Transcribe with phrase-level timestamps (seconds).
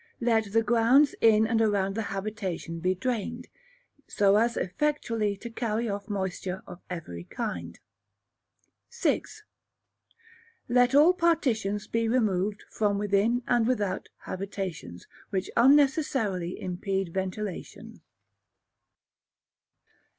[0.19, 3.47] Let the Grounds in and around the habitation be drained,
[4.07, 7.79] so as effectually to carry off moisture of every kind.
[9.03, 9.21] vi.
[10.67, 18.01] Let all Partitions he removed from within and without habitations, which unnecessarily impede ventilation.